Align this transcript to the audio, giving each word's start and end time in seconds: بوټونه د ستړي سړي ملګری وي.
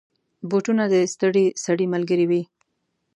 بوټونه 0.49 0.83
د 0.93 0.95
ستړي 1.13 1.45
سړي 1.63 1.85
ملګری 1.93 2.25
وي. 2.31 2.43